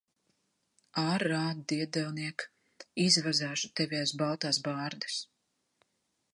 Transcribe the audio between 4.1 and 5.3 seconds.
baltās bārdas.